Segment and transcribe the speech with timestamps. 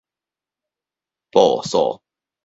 [1.29, 2.01] 步數